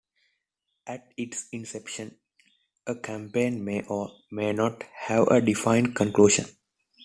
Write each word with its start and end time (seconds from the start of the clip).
At 0.87 1.13
its 1.15 1.47
inception, 1.51 2.17
a 2.87 2.95
campaign 2.95 3.63
may 3.63 3.83
or 3.83 4.11
may 4.31 4.51
not 4.51 4.81
have 4.95 5.27
a 5.27 5.41
defined 5.41 5.95
conclusion. 5.95 6.47